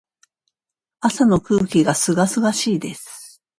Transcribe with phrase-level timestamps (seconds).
[0.99, 3.39] 朝の空気が清々しいです。